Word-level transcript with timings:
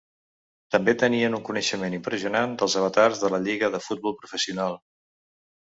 També 0.75 0.93
tenien 1.01 1.35
un 1.39 1.43
coneixement 1.49 1.97
impressionant 1.97 2.57
dels 2.63 2.79
avatars 2.81 3.21
de 3.25 3.33
la 3.35 3.41
lliga 3.45 3.73
de 3.77 3.83
futbol 3.91 4.21
professional. 4.23 4.81